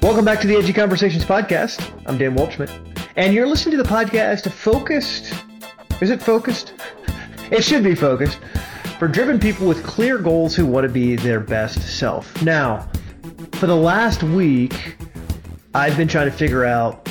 Welcome 0.00 0.24
back 0.24 0.40
to 0.40 0.46
the 0.46 0.56
Edgy 0.56 0.72
Conversations 0.72 1.24
podcast. 1.24 1.92
I'm 2.06 2.18
Dan 2.18 2.34
Waldschmidt, 2.34 2.70
and 3.16 3.34
you're 3.34 3.46
listening 3.46 3.76
to 3.76 3.82
the 3.82 3.88
podcast 3.88 4.50
Focused. 4.50 5.34
Is 6.00 6.10
it 6.10 6.22
focused? 6.22 6.72
It 7.50 7.64
should 7.64 7.82
be 7.82 7.94
focused 7.94 8.40
for 8.98 9.08
driven 9.08 9.40
people 9.40 9.66
with 9.66 9.82
clear 9.82 10.18
goals 10.18 10.54
who 10.54 10.66
want 10.66 10.86
to 10.86 10.92
be 10.92 11.16
their 11.16 11.40
best 11.40 11.80
self. 11.98 12.42
Now, 12.42 12.90
for 13.52 13.66
the 13.66 13.74
last 13.74 14.22
week, 14.22 14.96
I've 15.74 15.96
been 15.96 16.08
trying 16.08 16.30
to 16.30 16.36
figure 16.36 16.66
out 16.66 17.07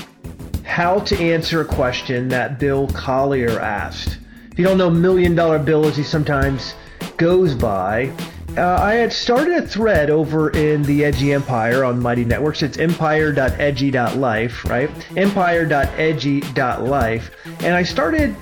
how 0.78 1.00
to 1.00 1.18
answer 1.18 1.62
a 1.62 1.66
question 1.66 2.28
that 2.28 2.60
Bill 2.60 2.88
Collier 2.90 3.60
asked. 3.60 4.20
If 4.52 4.60
you 4.60 4.66
don't 4.66 4.78
know 4.78 4.92
Million 4.92 5.34
Dollar 5.34 5.58
Bill 5.58 5.88
as 5.88 5.98
he 5.98 6.04
sometimes 6.04 6.76
goes 7.18 7.56
by, 7.56 8.12
uh, 8.56 8.78
I 8.80 8.94
had 8.94 9.12
started 9.12 9.56
a 9.56 9.68
thread 9.68 10.12
over 10.12 10.52
in 10.52 10.84
the 10.84 11.04
Edgy 11.04 11.34
Empire 11.34 11.84
on 11.84 12.00
Mighty 12.00 12.26
Networks. 12.26 12.62
It's 12.62 12.78
empire.edgy.life, 12.78 14.66
right? 14.66 14.92
Empire.edgy.life. 15.18 17.32
And 17.62 17.74
I 17.74 17.82
started 17.82 18.36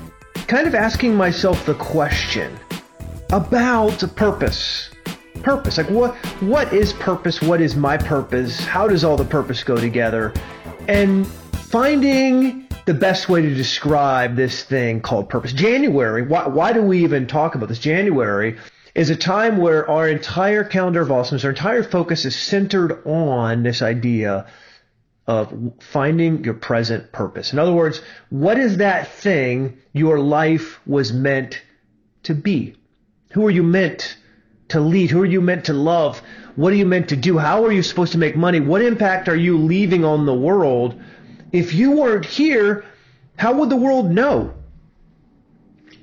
kind 0.49 0.67
of 0.67 0.75
asking 0.75 1.15
myself 1.15 1.65
the 1.65 1.75
question 1.75 2.59
about 3.31 4.03
purpose. 4.17 4.89
Purpose. 5.35 5.77
Like 5.77 5.89
what 5.89 6.13
what 6.41 6.73
is 6.73 6.91
purpose? 6.91 7.41
What 7.41 7.61
is 7.61 7.77
my 7.77 7.95
purpose? 7.95 8.59
How 8.59 8.89
does 8.89 9.05
all 9.05 9.15
the 9.15 9.23
purpose 9.23 9.63
go 9.63 9.77
together? 9.77 10.33
And 10.89 11.25
finding 11.75 12.65
the 12.85 12.93
best 12.93 13.27
way 13.27 13.41
to 13.41 13.53
describe 13.53 14.37
this 14.37 14.63
thing 14.63 15.01
called 15.01 15.27
purpose. 15.27 15.51
January, 15.51 16.21
why, 16.21 16.47
why 16.47 16.71
do 16.71 16.81
we 16.81 17.03
even 17.03 17.27
talk 17.27 17.53
about 17.53 17.67
this? 17.67 17.79
January 17.79 18.57
is 18.95 19.09
a 19.09 19.15
time 19.17 19.57
where 19.57 19.85
our 19.91 20.07
entire 20.07 20.63
calendar 20.63 21.01
of 21.01 21.11
awesomeness, 21.11 21.43
our 21.43 21.49
entire 21.49 21.83
focus 21.83 22.23
is 22.23 22.33
centered 22.33 23.05
on 23.05 23.63
this 23.63 23.81
idea 23.81 24.47
of 25.27 25.73
finding 25.81 26.45
your 26.45 26.53
present 26.53 27.11
purpose. 27.11 27.51
In 27.51 27.59
other 27.59 27.73
words, 27.73 28.01
what 28.29 28.57
is 28.57 28.77
that 28.77 29.11
thing 29.11 29.77
your 29.91 30.17
life 30.17 30.79
was 30.87 31.11
meant 31.11 31.61
to 32.23 32.33
be? 32.33 32.77
Who 33.33 33.45
are 33.47 33.51
you 33.51 33.63
meant 33.63 34.15
to 34.69 34.79
lead? 34.79 35.11
Who 35.11 35.21
are 35.23 35.25
you 35.25 35.41
meant 35.41 35.65
to 35.65 35.73
love? 35.73 36.21
What 36.55 36.71
are 36.71 36.77
you 36.77 36.85
meant 36.85 37.09
to 37.09 37.17
do? 37.17 37.37
How 37.37 37.65
are 37.65 37.71
you 37.73 37.83
supposed 37.83 38.13
to 38.13 38.17
make 38.17 38.37
money? 38.37 38.61
What 38.61 38.81
impact 38.81 39.27
are 39.27 39.35
you 39.35 39.57
leaving 39.57 40.05
on 40.05 40.25
the 40.25 40.33
world? 40.33 41.01
If 41.51 41.73
you 41.73 41.91
weren't 41.91 42.25
here, 42.25 42.85
how 43.37 43.53
would 43.55 43.69
the 43.69 43.75
world 43.75 44.11
know? 44.11 44.53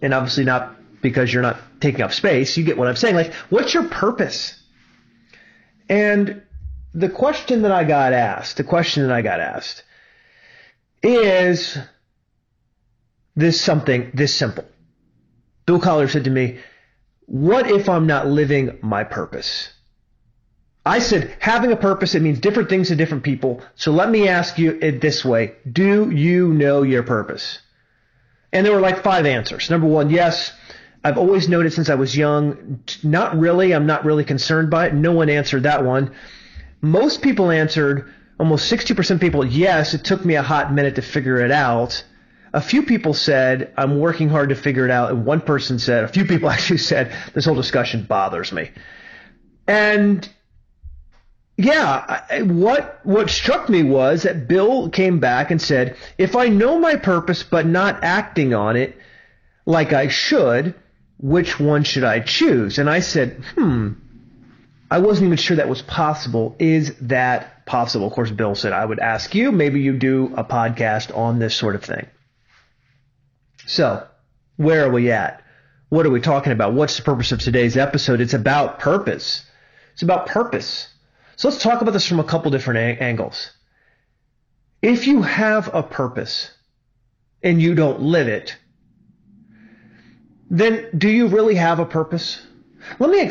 And 0.00 0.14
obviously 0.14 0.44
not 0.44 0.76
because 1.02 1.32
you're 1.32 1.42
not 1.42 1.58
taking 1.80 2.02
up 2.02 2.12
space. 2.12 2.56
You 2.56 2.64
get 2.64 2.78
what 2.78 2.88
I'm 2.88 2.96
saying. 2.96 3.16
Like, 3.16 3.32
what's 3.50 3.74
your 3.74 3.88
purpose? 3.88 4.60
And 5.88 6.42
the 6.94 7.08
question 7.08 7.62
that 7.62 7.72
I 7.72 7.84
got 7.84 8.12
asked, 8.12 8.56
the 8.56 8.64
question 8.64 9.02
that 9.02 9.12
I 9.12 9.22
got 9.22 9.40
asked 9.40 9.82
is 11.02 11.76
this 13.34 13.60
something 13.60 14.10
this 14.14 14.34
simple. 14.34 14.64
Bill 15.66 15.80
Collier 15.80 16.08
said 16.08 16.24
to 16.24 16.30
me, 16.30 16.58
What 17.26 17.70
if 17.70 17.88
I'm 17.88 18.06
not 18.06 18.26
living 18.26 18.78
my 18.82 19.04
purpose? 19.04 19.72
I 20.84 20.98
said, 20.98 21.36
having 21.38 21.70
a 21.70 21.76
purpose, 21.76 22.14
it 22.14 22.22
means 22.22 22.40
different 22.40 22.68
things 22.68 22.88
to 22.88 22.96
different 22.96 23.22
people. 23.22 23.62
So 23.76 23.92
let 23.92 24.10
me 24.10 24.28
ask 24.28 24.58
you 24.58 24.78
it 24.82 25.00
this 25.00 25.24
way. 25.24 25.54
Do 25.70 26.10
you 26.10 26.52
know 26.52 26.82
your 26.82 27.04
purpose? 27.04 27.60
And 28.52 28.66
there 28.66 28.74
were 28.74 28.80
like 28.80 29.04
five 29.04 29.24
answers. 29.24 29.70
Number 29.70 29.86
one, 29.86 30.10
yes, 30.10 30.52
I've 31.04 31.18
always 31.18 31.48
known 31.48 31.66
it 31.66 31.72
since 31.72 31.88
I 31.88 31.94
was 31.94 32.16
young. 32.16 32.82
Not 33.02 33.38
really. 33.38 33.72
I'm 33.72 33.86
not 33.86 34.04
really 34.04 34.24
concerned 34.24 34.70
by 34.70 34.88
it. 34.88 34.94
No 34.94 35.12
one 35.12 35.28
answered 35.28 35.62
that 35.62 35.84
one. 35.84 36.12
Most 36.80 37.22
people 37.22 37.52
answered, 37.52 38.12
almost 38.40 38.70
60% 38.70 39.20
people, 39.20 39.44
yes, 39.44 39.94
it 39.94 40.04
took 40.04 40.24
me 40.24 40.34
a 40.34 40.42
hot 40.42 40.72
minute 40.72 40.96
to 40.96 41.02
figure 41.02 41.38
it 41.38 41.52
out. 41.52 42.02
A 42.52 42.60
few 42.60 42.82
people 42.82 43.14
said, 43.14 43.72
I'm 43.76 44.00
working 44.00 44.28
hard 44.28 44.48
to 44.48 44.56
figure 44.56 44.84
it 44.84 44.90
out. 44.90 45.10
And 45.10 45.24
one 45.24 45.40
person 45.40 45.78
said, 45.78 46.02
a 46.02 46.08
few 46.08 46.24
people 46.24 46.50
actually 46.54 46.78
said, 46.78 47.14
this 47.34 47.44
whole 47.44 47.54
discussion 47.54 48.02
bothers 48.02 48.50
me. 48.50 48.72
And 49.68 50.28
yeah, 51.56 52.42
what 52.42 53.00
what 53.04 53.28
struck 53.28 53.68
me 53.68 53.82
was 53.82 54.22
that 54.22 54.48
Bill 54.48 54.88
came 54.88 55.20
back 55.20 55.50
and 55.50 55.60
said, 55.60 55.96
if 56.18 56.34
I 56.34 56.48
know 56.48 56.78
my 56.78 56.96
purpose 56.96 57.42
but 57.42 57.66
not 57.66 58.02
acting 58.02 58.54
on 58.54 58.76
it 58.76 58.96
like 59.66 59.92
I 59.92 60.08
should, 60.08 60.74
which 61.18 61.60
one 61.60 61.84
should 61.84 62.04
I 62.04 62.20
choose? 62.20 62.78
And 62.78 62.88
I 62.88 63.00
said, 63.00 63.42
hmm, 63.54 63.92
I 64.90 64.98
wasn't 64.98 65.26
even 65.26 65.38
sure 65.38 65.56
that 65.56 65.68
was 65.68 65.82
possible. 65.82 66.56
Is 66.58 66.94
that 67.02 67.64
possible? 67.66 68.06
Of 68.06 68.12
course, 68.12 68.30
Bill 68.30 68.54
said, 68.54 68.72
I 68.72 68.84
would 68.84 68.98
ask 68.98 69.34
you, 69.34 69.52
maybe 69.52 69.80
you 69.80 69.96
do 69.96 70.34
a 70.36 70.44
podcast 70.44 71.16
on 71.16 71.38
this 71.38 71.54
sort 71.54 71.74
of 71.74 71.84
thing. 71.84 72.06
So, 73.66 74.06
where 74.56 74.84
are 74.86 74.90
we 74.90 75.10
at? 75.12 75.42
What 75.90 76.06
are 76.06 76.10
we 76.10 76.20
talking 76.20 76.52
about? 76.52 76.72
What's 76.72 76.96
the 76.96 77.02
purpose 77.02 77.32
of 77.32 77.40
today's 77.40 77.76
episode? 77.76 78.20
It's 78.20 78.34
about 78.34 78.80
purpose. 78.80 79.44
It's 79.92 80.02
about 80.02 80.26
purpose. 80.26 80.88
So 81.36 81.48
let's 81.48 81.62
talk 81.62 81.80
about 81.82 81.92
this 81.92 82.06
from 82.06 82.20
a 82.20 82.24
couple 82.24 82.50
different 82.50 82.78
a- 82.78 83.02
angles. 83.02 83.50
If 84.80 85.06
you 85.06 85.22
have 85.22 85.72
a 85.74 85.82
purpose 85.82 86.50
and 87.42 87.60
you 87.60 87.74
don't 87.74 88.00
live 88.00 88.28
it, 88.28 88.56
then 90.50 90.86
do 90.96 91.08
you 91.08 91.28
really 91.28 91.54
have 91.54 91.78
a 91.78 91.86
purpose? 91.86 92.40
Let 92.98 93.10
me 93.10 93.30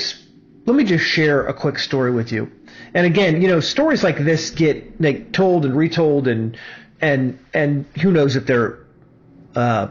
let 0.66 0.76
me 0.76 0.84
just 0.84 1.06
share 1.06 1.46
a 1.46 1.54
quick 1.54 1.80
story 1.80 2.12
with 2.12 2.32
you. 2.32 2.52
And 2.94 3.06
again, 3.06 3.42
you 3.42 3.48
know, 3.48 3.60
stories 3.60 4.04
like 4.04 4.18
this 4.18 4.50
get 4.50 5.00
like 5.02 5.32
told 5.32 5.66
and 5.66 5.76
retold, 5.76 6.28
and 6.28 6.58
and 7.00 7.40
and 7.54 7.86
who 8.02 8.12
knows 8.12 8.36
if 8.36 8.46
they're 8.46 8.80
uh, 9.56 9.88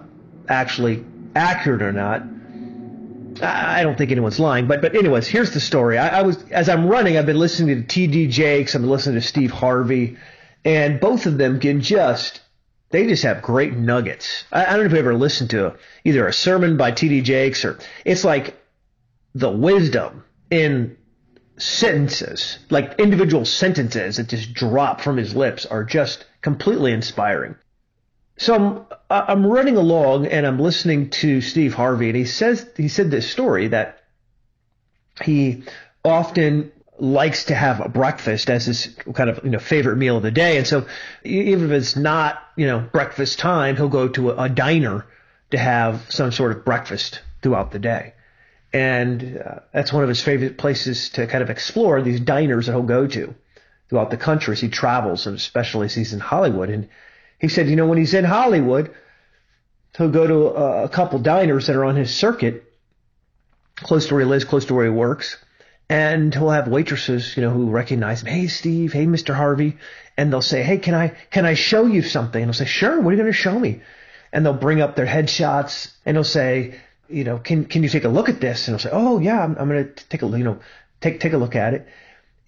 actually 0.48 1.04
accurate 1.34 1.82
or 1.82 1.92
not. 1.92 2.22
I 3.43 3.83
don't 3.83 3.97
think 3.97 4.11
anyone's 4.11 4.41
lying, 4.41 4.67
but 4.67 4.83
but 4.83 4.95
anyways, 4.95 5.27
here's 5.27 5.53
the 5.53 5.61
story. 5.61 5.99
I, 5.99 6.21
I 6.21 6.23
was 6.23 6.43
as 6.51 6.69
I'm 6.69 6.87
running, 6.87 7.17
I've 7.17 7.27
been 7.27 7.39
listening 7.39 7.83
to 7.83 7.87
T.D. 7.87 8.28
Jakes, 8.28 8.75
I'm 8.75 8.89
listening 8.89 9.21
to 9.21 9.27
Steve 9.27 9.51
Harvey, 9.51 10.17
and 10.65 11.01
both 11.01 11.27
of 11.27 11.39
them 11.39 11.61
can 11.61 11.81
just 11.81 12.41
they 12.91 13.06
just 13.06 13.23
have 13.23 13.43
great 13.43 13.77
nuggets. 13.77 14.45
I, 14.53 14.65
I 14.65 14.71
don't 14.71 14.81
know 14.81 14.87
if 14.87 14.93
you 14.93 14.99
ever 14.99 15.15
listened 15.15 15.51
to 15.51 15.77
either 16.05 16.27
a 16.27 16.33
sermon 16.33 16.77
by 16.77 16.91
T.D. 16.91 17.23
Jakes 17.23 17.65
or 17.65 17.78
it's 18.05 18.25
like 18.25 18.56
the 19.34 19.51
wisdom 19.51 20.25
in 20.51 20.97
sentences, 21.57 22.59
like 22.71 22.99
individual 22.99 23.45
sentences 23.45 24.17
that 24.17 24.28
just 24.28 24.55
drop 24.55 25.01
from 25.01 25.17
his 25.17 25.34
lips 25.34 25.67
are 25.67 25.84
just 25.84 26.25
completely 26.43 26.93
inspiring. 26.93 27.55
So 28.41 28.55
I'm, 28.55 28.87
I'm 29.11 29.47
running 29.47 29.77
along 29.77 30.27
and 30.27 30.47
I'm 30.47 30.59
listening 30.59 31.11
to 31.11 31.43
Steve 31.43 31.75
Harvey 31.75 32.09
and 32.09 32.17
he 32.17 32.25
says, 32.25 32.67
he 32.75 32.89
said 32.89 33.11
this 33.11 33.31
story 33.31 33.69
that 33.69 34.03
he 35.23 35.65
often 36.03 36.73
likes 36.99 37.45
to 37.45 37.55
have 37.55 37.81
a 37.81 37.89
breakfast 37.91 38.49
as 38.49 38.65
his 38.65 38.97
kind 39.12 39.28
of 39.28 39.45
you 39.45 39.51
know 39.51 39.59
favorite 39.59 39.97
meal 39.97 40.17
of 40.17 40.23
the 40.23 40.31
day, 40.31 40.56
and 40.56 40.67
so 40.67 40.87
even 41.23 41.67
if 41.67 41.71
it's 41.71 41.97
not 41.97 42.43
you 42.56 42.67
know 42.67 42.81
breakfast 42.93 43.39
time, 43.39 43.77
he'll 43.77 43.89
go 43.89 44.09
to 44.09 44.31
a, 44.31 44.45
a 44.45 44.49
diner 44.49 45.07
to 45.51 45.59
have 45.59 46.11
some 46.11 46.33
sort 46.33 46.53
of 46.53 46.65
breakfast 46.65 47.21
throughout 47.43 47.72
the 47.72 47.78
day, 47.78 48.15
and 48.72 49.39
uh, 49.39 49.61
that's 49.72 49.93
one 49.93 50.03
of 50.03 50.09
his 50.09 50.22
favorite 50.22 50.57
places 50.57 51.11
to 51.11 51.27
kind 51.27 51.43
of 51.43 51.51
explore 51.51 52.01
these 52.03 52.21
diners 52.21 52.67
that 52.67 52.72
he'll 52.72 52.83
go 52.83 53.07
to 53.07 53.34
throughout 53.89 54.11
the 54.11 54.17
country 54.17 54.53
as 54.53 54.61
he 54.61 54.69
travels, 54.69 55.27
and 55.27 55.37
especially 55.37 55.87
as 55.87 55.95
he's 55.95 56.12
in 56.12 56.21
Hollywood. 56.21 56.71
And 56.71 56.89
he 57.41 57.49
said, 57.49 57.69
you 57.69 57.77
know, 57.77 57.87
when 57.87 57.99
he's 57.99 58.15
in 58.15 58.25
Hollywood, 58.25 58.95
he'll 59.97 60.11
go 60.11 60.27
to 60.27 60.49
a, 60.49 60.84
a 60.84 60.89
couple 60.89 61.19
diners 61.19 61.66
that 61.66 61.77
are 61.77 61.84
on 61.84 61.97
his 61.97 62.15
circuit, 62.15 62.65
close 63.77 64.07
to 64.09 64.15
where 64.15 64.22
he 64.22 64.28
lives, 64.28 64.45
close 64.45 64.66
to 64.66 64.75
where 64.75 64.84
he 64.84 64.91
works 64.91 65.37
and 65.91 66.33
he'll 66.33 66.51
have 66.51 66.69
waitresses, 66.69 67.37
you 67.37 67.42
know, 67.42 67.51
who 67.51 67.69
recognize 67.69 68.22
him. 68.22 68.28
Hey, 68.28 68.47
Steve. 68.47 68.92
Hey, 68.92 69.07
Mr. 69.07 69.34
Harvey. 69.34 69.77
And 70.16 70.33
they'll 70.33 70.41
say, 70.41 70.63
Hey, 70.63 70.78
can 70.78 70.95
I, 70.95 71.09
can 71.31 71.45
I 71.45 71.54
show 71.54 71.84
you 71.84 72.01
something? 72.01 72.41
And 72.41 72.48
he'll 72.48 72.59
say, 72.59 72.71
Sure. 72.71 73.01
What 73.01 73.09
are 73.09 73.16
you 73.16 73.22
going 73.22 73.33
to 73.33 73.37
show 73.37 73.59
me? 73.59 73.83
And 74.33 74.47
they'll 74.47 74.54
bring 74.54 74.81
up 74.81 74.95
their 74.95 75.07
headshots 75.07 75.92
and 76.07 76.16
he'll 76.16 76.22
say, 76.22 76.77
you 77.09 77.25
know, 77.25 77.39
can, 77.39 77.65
can 77.65 77.83
you 77.83 77.89
take 77.89 78.04
a 78.04 78.09
look 78.09 78.28
at 78.28 78.41
this? 78.41 78.69
And 78.69 78.75
he'll 78.75 78.91
say, 78.91 78.97
Oh, 78.97 79.19
yeah, 79.19 79.42
I'm, 79.42 79.57
I'm 79.59 79.69
going 79.69 79.92
to 79.92 80.09
take 80.09 80.22
a, 80.22 80.27
you 80.27 80.45
know, 80.45 80.60
take, 81.01 81.19
take 81.19 81.33
a 81.33 81.39
look 81.39 81.57
at 81.57 81.75
it. 81.75 81.89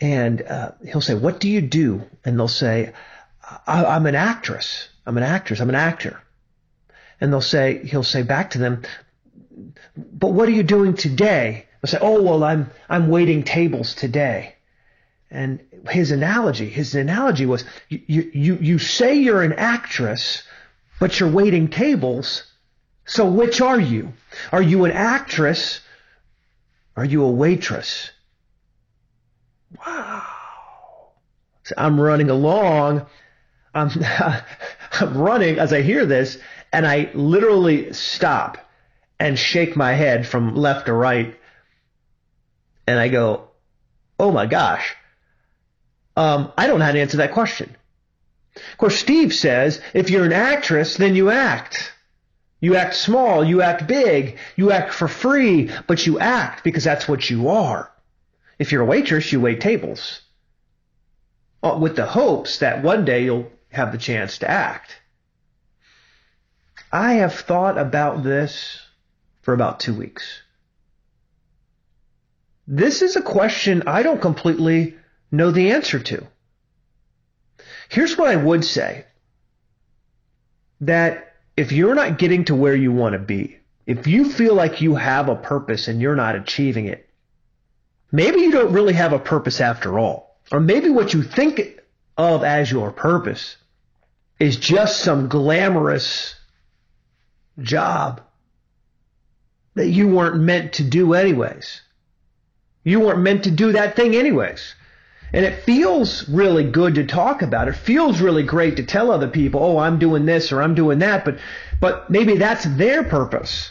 And, 0.01 0.41
uh, 0.43 0.71
he'll 0.87 1.01
say, 1.01 1.15
What 1.15 1.41
do 1.41 1.51
you 1.51 1.63
do? 1.63 2.03
And 2.25 2.39
they'll 2.39 2.47
say, 2.47 2.93
I'm 3.67 4.07
an 4.07 4.15
actress. 4.15 4.89
I'm 5.07 5.17
an 5.17 5.25
actress. 5.25 5.61
I'm 5.61 5.69
an 5.69 5.75
actor. 5.75 6.21
And 7.21 7.33
they'll 7.33 7.41
say, 7.41 7.85
he'll 7.87 8.03
say 8.05 8.23
back 8.23 8.51
to 8.51 8.59
them, 8.59 8.83
But 9.97 10.33
what 10.33 10.49
are 10.49 10.53
you 10.53 10.63
doing 10.65 10.95
today? 10.95 11.67
They'll 11.83 11.91
say, 11.91 11.99
"Oh 12.01 12.23
well, 12.23 12.45
I'm 12.45 12.71
I'm 12.89 13.09
waiting 13.09 13.43
tables 13.45 13.95
today," 13.95 14.55
and 15.31 15.61
his 15.91 16.13
analogy, 16.13 16.69
his 16.69 16.95
analogy 16.95 17.47
was, 17.47 17.65
you 17.89 18.31
you 18.33 18.59
you 18.61 18.79
say 18.79 19.17
you're 19.17 19.43
an 19.43 19.55
actress, 19.55 20.45
but 21.01 21.19
you're 21.21 21.31
waiting 21.31 21.69
tables 21.69 22.45
So 23.07 23.29
which 23.31 23.61
are 23.61 23.81
you? 23.81 24.13
Are 24.53 24.63
you 24.63 24.85
an 24.85 24.93
actress? 24.93 25.81
Are 26.97 27.05
you 27.05 27.25
a 27.25 27.31
waitress? 27.31 28.11
Wow. 29.87 30.23
So 31.65 31.75
I'm 31.79 32.01
running 32.01 32.31
along. 32.31 33.07
I'm, 33.75 33.91
I'm 34.93 35.17
running 35.17 35.59
as 35.59 35.73
I 35.73 35.83
hear 35.83 36.07
this, 36.07 36.39
and 36.73 36.87
I 36.87 37.11
literally 37.15 37.93
stop 37.93 38.59
and 39.19 39.39
shake 39.39 39.77
my 39.77 39.93
head 39.93 40.27
from 40.27 40.55
left 40.57 40.87
to 40.87 40.93
right. 40.93 41.39
And 42.87 42.99
I 42.99 43.09
go, 43.09 43.49
oh 44.19 44.33
my 44.33 44.47
gosh. 44.47 44.97
Um, 46.17 46.53
I 46.57 46.67
don't 46.67 46.79
know 46.79 46.85
how 46.85 46.93
to 46.93 47.01
answer 47.01 47.19
that 47.19 47.33
question. 47.33 47.75
Of 48.57 48.79
course, 48.79 48.97
Steve 48.97 49.33
says 49.33 49.81
if 49.95 50.11
you're 50.11 50.25
an 50.25 50.33
actress, 50.33 50.97
then 50.97 51.15
you 51.15 51.31
act. 51.31 51.93
You 52.61 52.77
act 52.77 52.95
small, 52.95 53.43
you 53.43 53.63
act 53.63 53.87
big, 53.87 54.39
you 54.57 54.71
act 54.71 54.95
for 54.95 55.09
free, 55.09 55.71
but 55.87 56.07
you 56.07 56.19
act 56.19 56.63
because 56.63 56.85
that's 56.85 57.09
what 57.09 57.29
you 57.29 57.49
are. 57.49 57.91
If 58.59 58.71
you're 58.71 58.83
a 58.83 58.87
waitress, 58.87 59.33
you 59.33 59.41
wait 59.41 59.61
tables 59.61 60.21
uh, 61.63 61.77
with 61.81 61.97
the 61.97 62.07
hopes 62.07 62.59
that 62.59 62.83
one 62.83 63.05
day 63.05 63.25
you'll 63.25 63.51
have 63.73 63.93
the 63.93 63.99
chance 63.99 64.39
to 64.39 64.51
act. 64.51 65.01
I 66.93 67.15
have 67.15 67.35
thought 67.35 67.79
about 67.79 68.23
this 68.23 68.81
for 69.41 69.55
about 69.55 69.81
two 69.81 69.95
weeks. 69.95 70.43
This 72.69 73.03
is 73.03 73.17
a 73.17 73.23
question 73.23 73.85
I 73.87 74.03
don't 74.03 74.21
completely 74.21 74.97
know 75.31 75.51
the 75.51 75.73
answer 75.73 75.99
to. 75.99 76.27
Here's 77.89 78.17
what 78.17 78.29
I 78.29 78.37
would 78.37 78.65
say 78.65 79.07
that 80.83 81.35
if 81.57 81.73
you're 81.73 81.95
not 81.95 82.19
getting 82.19 82.45
to 82.47 82.55
where 82.55 82.75
you 82.75 82.93
want 82.93 83.15
to 83.15 83.19
be, 83.19 83.59
if 83.87 84.07
you 84.07 84.31
feel 84.31 84.55
like 84.55 84.81
you 84.81 84.95
have 84.95 85.29
a 85.29 85.37
purpose 85.37 85.89
and 85.89 86.01
you're 86.01 86.17
not 86.17 86.37
achieving 86.37 86.87
it, 86.87 87.09
maybe 88.11 88.41
you 88.41 88.53
don't 88.53 88.73
really 88.73 88.95
have 88.95 89.13
a 89.13 89.19
purpose 89.19 89.61
after 89.61 89.99
all. 89.99 90.39
Or 90.51 90.61
maybe 90.61 90.91
what 90.91 91.15
you 91.15 91.23
think 91.23 91.81
of 92.17 92.45
as 92.45 92.71
your 92.71 92.93
purpose 92.93 93.57
is 94.43 94.57
just 94.57 94.99
some 94.99 95.29
glamorous 95.29 96.35
job 97.61 98.21
that 99.75 99.87
you 99.87 100.09
weren't 100.09 100.41
meant 100.41 100.73
to 100.73 100.83
do 100.83 101.15
anyways. 101.15 101.81
You 102.83 102.99
weren't 102.99 103.21
meant 103.21 103.45
to 103.45 103.53
do 103.53 103.71
that 103.71 103.95
thing 103.95 104.17
anyways. 104.17 104.75
And 105.33 105.45
it 105.45 105.63
feels 105.63 106.29
really 106.29 106.65
good 106.65 106.97
to 106.97 107.07
talk 107.07 107.43
about. 107.43 107.69
It 107.69 107.77
feels 107.77 108.21
really 108.21 108.43
great 108.43 108.79
to 108.79 108.83
tell 108.83 109.13
other 109.13 109.29
people, 109.29 109.63
oh, 109.63 109.79
I'm 109.79 110.01
doing 110.01 110.27
this 110.27 110.51
or 110.51 110.61
I'm 110.61 110.75
doing 110.75 110.99
that, 110.99 111.25
but 111.25 111.39
but 111.81 112.11
maybe 112.11 112.37
that's 112.37 112.65
their 112.65 113.05
purpose. 113.05 113.71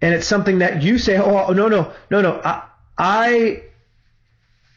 And 0.00 0.14
it's 0.14 0.28
something 0.28 0.60
that 0.60 0.80
you 0.80 0.98
say, 0.98 1.18
oh, 1.18 1.46
oh 1.48 1.52
no, 1.52 1.66
no, 1.66 1.92
no, 2.08 2.20
no, 2.20 2.40
I, 2.44 2.62
I, 2.96 3.62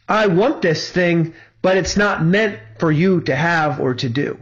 I 0.09 0.27
want 0.27 0.63
this 0.63 0.89
thing, 0.89 1.35
but 1.61 1.77
it's 1.77 1.95
not 1.95 2.25
meant 2.25 2.59
for 2.79 2.91
you 2.91 3.21
to 3.21 3.35
have 3.35 3.79
or 3.79 3.93
to 3.93 4.09
do. 4.09 4.39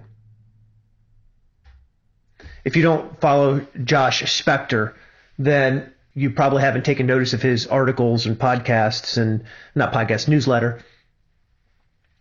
If 2.70 2.76
you 2.76 2.84
don't 2.84 3.20
follow 3.20 3.66
Josh 3.84 4.22
Spector, 4.22 4.94
then 5.40 5.92
you 6.14 6.30
probably 6.30 6.62
haven't 6.62 6.86
taken 6.86 7.08
notice 7.08 7.34
of 7.34 7.42
his 7.42 7.66
articles 7.66 8.28
and 8.28 8.38
podcasts 8.38 9.18
and 9.18 9.44
not 9.74 9.92
podcast 9.92 10.28
newsletter 10.28 10.80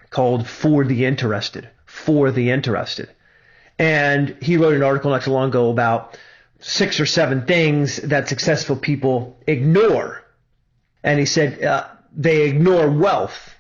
called 0.09 0.49
For 0.49 0.87
the 0.87 1.05
Interested. 1.05 1.69
For 1.85 2.31
the 2.31 2.51
Interested. 2.51 3.11
And 3.79 4.39
he 4.41 4.57
wrote 4.57 4.73
an 4.73 4.83
article 4.83 5.11
not 5.11 5.21
too 5.21 5.33
long 5.33 5.51
ago 5.51 5.69
about 5.69 6.19
six 6.61 6.99
or 6.99 7.05
seven 7.05 7.45
things 7.45 7.99
that 7.99 8.31
successful 8.31 8.77
people 8.77 9.37
ignore. 9.47 10.25
And 11.05 11.21
he 11.21 11.27
said 11.27 11.63
uh, 11.63 11.89
they 12.17 12.49
ignore 12.49 12.89
wealth. 12.89 13.55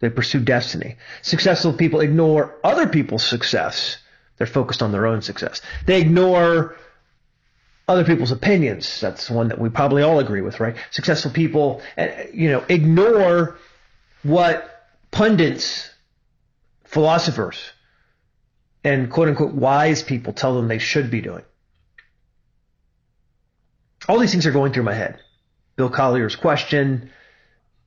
They 0.00 0.10
pursue 0.10 0.40
destiny. 0.40 0.98
Successful 1.22 1.72
people 1.72 2.00
ignore 2.00 2.54
other 2.62 2.86
people's 2.86 3.24
success. 3.24 3.96
They're 4.38 4.46
focused 4.46 4.82
on 4.82 4.92
their 4.92 5.06
own 5.06 5.20
success. 5.20 5.60
They 5.84 6.00
ignore 6.00 6.76
other 7.88 8.04
people's 8.04 8.30
opinions. 8.30 9.00
That's 9.00 9.28
one 9.30 9.48
that 9.48 9.58
we 9.58 9.68
probably 9.68 10.02
all 10.02 10.20
agree 10.20 10.42
with, 10.42 10.60
right? 10.60 10.76
Successful 10.90 11.30
people, 11.30 11.82
eh, 11.96 12.26
you 12.32 12.50
know, 12.50 12.64
ignore 12.68 13.56
what 14.22 14.86
pundits, 15.10 15.90
philosophers, 16.84 17.58
and 18.84 19.10
quote 19.10 19.28
unquote 19.28 19.54
wise 19.54 20.02
people 20.02 20.32
tell 20.32 20.54
them 20.54 20.68
they 20.68 20.78
should 20.78 21.10
be 21.10 21.20
doing. 21.20 21.44
All 24.08 24.18
these 24.18 24.30
things 24.30 24.46
are 24.46 24.52
going 24.52 24.72
through 24.72 24.84
my 24.84 24.94
head. 24.94 25.18
Bill 25.76 25.90
Collier's 25.90 26.36
question, 26.36 27.10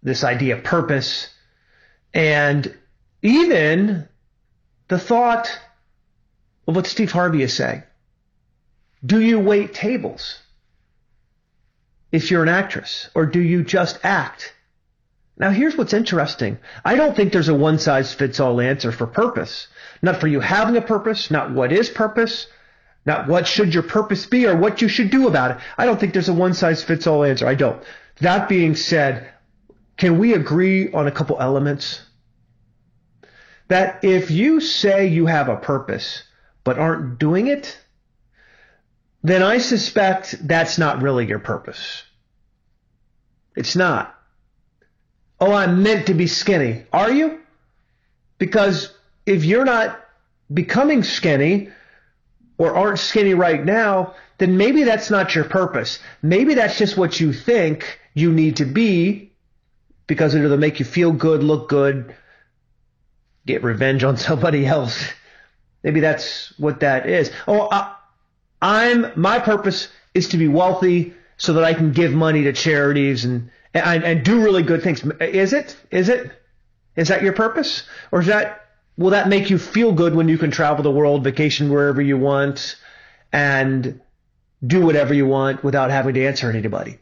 this 0.04 0.24
idea 0.24 0.57
of 0.57 0.63
purpose, 0.63 1.30
and 2.13 2.75
even 3.21 4.07
the 4.88 5.00
thought 5.00 5.59
of 6.67 6.75
what 6.75 6.87
Steve 6.87 7.11
Harvey 7.11 7.41
is 7.41 7.53
saying. 7.53 7.83
Do 9.05 9.19
you 9.19 9.39
wait 9.39 9.73
tables 9.73 10.39
if 12.11 12.29
you're 12.29 12.43
an 12.43 12.49
actress, 12.49 13.09
or 13.15 13.25
do 13.25 13.39
you 13.39 13.63
just 13.63 13.99
act? 14.03 14.53
Now, 15.37 15.49
here's 15.49 15.75
what's 15.75 15.93
interesting. 15.93 16.59
I 16.85 16.95
don't 16.95 17.15
think 17.15 17.31
there's 17.31 17.49
a 17.49 17.55
one 17.55 17.79
size 17.79 18.13
fits 18.13 18.39
all 18.39 18.61
answer 18.61 18.91
for 18.91 19.07
purpose. 19.07 19.67
Not 20.01 20.19
for 20.19 20.27
you 20.27 20.39
having 20.39 20.77
a 20.77 20.81
purpose, 20.81 21.31
not 21.31 21.51
what 21.51 21.71
is 21.71 21.89
purpose, 21.89 22.47
not 23.05 23.27
what 23.27 23.47
should 23.47 23.73
your 23.73 23.83
purpose 23.83 24.25
be 24.25 24.45
or 24.45 24.55
what 24.55 24.81
you 24.81 24.87
should 24.87 25.09
do 25.09 25.27
about 25.27 25.51
it. 25.51 25.57
I 25.77 25.85
don't 25.85 25.99
think 25.99 26.13
there's 26.13 26.29
a 26.29 26.33
one 26.33 26.53
size 26.53 26.83
fits 26.83 27.07
all 27.07 27.23
answer. 27.23 27.47
I 27.47 27.55
don't. 27.55 27.81
That 28.19 28.49
being 28.49 28.75
said, 28.75 29.31
can 29.97 30.19
we 30.19 30.33
agree 30.33 30.91
on 30.91 31.07
a 31.07 31.11
couple 31.11 31.39
elements? 31.39 32.01
That 33.67 34.03
if 34.03 34.29
you 34.29 34.59
say 34.59 35.07
you 35.07 35.25
have 35.25 35.49
a 35.49 35.55
purpose 35.55 36.23
but 36.63 36.79
aren't 36.79 37.19
doing 37.19 37.47
it, 37.47 37.77
then 39.23 39.43
I 39.43 39.59
suspect 39.59 40.47
that's 40.47 40.77
not 40.77 41.01
really 41.01 41.27
your 41.27 41.39
purpose. 41.39 42.03
It's 43.55 43.75
not. 43.75 44.15
Oh, 45.39 45.53
I'm 45.53 45.83
meant 45.83 46.07
to 46.07 46.13
be 46.13 46.27
skinny. 46.27 46.85
Are 46.93 47.11
you? 47.11 47.39
Because 48.37 48.93
if 49.25 49.43
you're 49.43 49.65
not 49.65 49.99
becoming 50.53 51.03
skinny 51.03 51.69
or 52.57 52.75
aren't 52.75 52.99
skinny 52.99 53.33
right 53.33 53.63
now, 53.63 54.15
then 54.37 54.57
maybe 54.57 54.83
that's 54.83 55.09
not 55.09 55.35
your 55.35 55.43
purpose. 55.43 55.99
Maybe 56.21 56.56
that's 56.56 56.77
just 56.77 56.97
what 56.97 57.19
you 57.19 57.33
think 57.33 57.99
you 58.13 58.31
need 58.31 58.57
to 58.57 58.65
be 58.65 59.31
because 60.07 60.35
it'll 60.35 60.57
make 60.57 60.80
you 60.80 60.85
feel 60.85 61.11
good, 61.11 61.44
look 61.44 61.69
good, 61.69 62.15
get 63.45 63.63
revenge 63.63 64.03
on 64.03 64.18
somebody 64.30 64.65
else. 64.65 65.03
Maybe 65.83 66.00
that's 66.00 66.54
what 66.59 66.81
that 66.81 67.07
is. 67.07 67.31
Oh, 67.47 67.68
I, 67.71 67.95
I'm 68.61 69.11
my 69.16 69.40
purpose 69.40 69.88
is 70.14 70.30
to 70.30 70.38
be 70.38 70.47
wealthy 70.47 71.14
so 71.38 71.54
that 71.54 71.64
I 71.64 71.73
can 71.73 71.92
give 71.92 72.14
money 72.14 72.44
to 72.44 72.54
charities 72.54 73.26
and 73.26 73.50
and, 73.73 74.04
and 74.04 74.23
do 74.23 74.44
really 74.44 74.64
good 74.64 74.83
things. 74.83 75.04
Is 75.19 75.54
it? 75.54 75.76
Is 75.90 76.09
it? 76.09 76.31
Is 76.95 77.07
that 77.07 77.23
your 77.23 77.33
purpose? 77.33 77.83
Or 78.11 78.19
is 78.19 78.28
that 78.28 78.66
will 78.97 79.11
that 79.11 79.30
make 79.30 79.50
you 79.50 79.57
feel 79.57 79.94
good 79.94 80.14
when 80.14 80.28
you 80.28 80.38
can 80.38 80.52
travel 80.52 80.83
the 80.83 80.92
world, 80.92 81.23
vacation 81.23 81.71
wherever 81.71 82.02
you 82.02 82.18
want, 82.18 82.76
and 83.31 84.00
do 84.66 84.85
whatever 84.85 85.14
you 85.14 85.26
want 85.26 85.64
without 85.64 85.90
having 85.90 86.14
to 86.14 86.26
answer 86.26 86.52
anybody? 86.52 87.00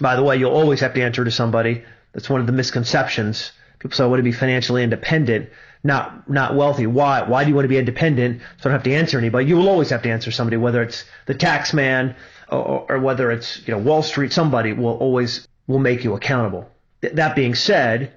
By 0.00 0.16
the 0.16 0.22
way, 0.22 0.36
you'll 0.36 0.52
always 0.52 0.80
have 0.80 0.94
to 0.94 1.02
answer 1.02 1.24
to 1.24 1.30
somebody. 1.30 1.84
That's 2.12 2.28
one 2.28 2.40
of 2.40 2.46
the 2.46 2.52
misconceptions. 2.52 3.52
Say, 3.90 4.02
I 4.02 4.06
want 4.06 4.18
to 4.18 4.24
be 4.24 4.32
financially 4.32 4.82
independent 4.82 5.50
not 5.86 6.28
not 6.28 6.54
wealthy. 6.54 6.86
Why? 6.86 7.22
Why 7.22 7.44
do 7.44 7.48
you 7.48 7.54
want 7.54 7.64
to 7.64 7.70
be 7.70 7.78
independent? 7.78 8.40
So 8.40 8.44
I 8.60 8.62
don't 8.64 8.72
have 8.72 8.82
to 8.82 8.94
answer 8.94 9.18
anybody. 9.18 9.46
You 9.46 9.56
will 9.56 9.68
always 9.68 9.90
have 9.90 10.02
to 10.02 10.10
answer 10.10 10.30
somebody, 10.30 10.56
whether 10.56 10.82
it's 10.82 11.04
the 11.26 11.34
tax 11.34 11.72
man 11.72 12.14
or, 12.48 12.86
or 12.90 12.98
whether 12.98 13.30
it's 13.30 13.66
you 13.66 13.72
know 13.72 13.78
Wall 13.78 14.02
Street. 14.02 14.32
Somebody 14.32 14.72
will 14.72 14.96
always 14.98 15.46
will 15.66 15.78
make 15.78 16.04
you 16.04 16.14
accountable. 16.14 16.68
Th- 17.00 17.14
that 17.14 17.36
being 17.36 17.54
said, 17.54 18.12